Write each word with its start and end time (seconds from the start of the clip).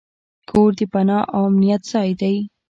کور 0.49 0.69
د 0.79 0.81
پناه 0.91 1.23
او 1.35 1.41
امنیت 1.51 1.81
ځای 1.91 2.09
دی. 2.21 2.35